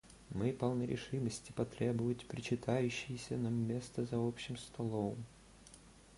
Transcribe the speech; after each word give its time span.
Мы 0.31 0.51
полны 0.51 0.81
решимости 0.87 1.51
потребовать 1.51 2.25
причитающееся 2.25 3.37
нам 3.37 3.53
место 3.67 4.03
за 4.03 4.15
общим 4.17 4.57
столом. 4.57 5.15